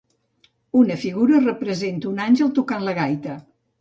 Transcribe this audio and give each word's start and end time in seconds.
Una 0.79 0.95
figura 1.03 1.41
representa 1.43 2.09
un 2.13 2.25
àngel 2.25 2.51
tocant 2.61 2.87
la 2.89 2.97
gaita. 3.03 3.37